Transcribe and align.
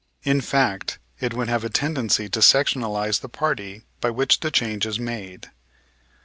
In 0.23 0.41
fact, 0.41 0.97
it 1.19 1.31
would 1.35 1.47
have 1.47 1.63
a 1.63 1.69
tendency 1.69 2.27
to 2.27 2.39
sectionalize 2.39 3.19
the 3.19 3.29
party 3.29 3.83
by 3.99 4.09
which 4.09 4.39
the 4.39 4.49
change 4.49 4.83
is 4.87 4.99
made. 4.99 5.51